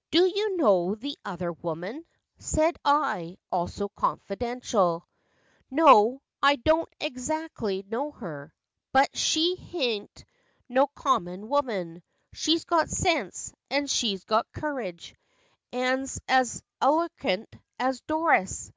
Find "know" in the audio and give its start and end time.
0.56-0.94, 7.86-8.10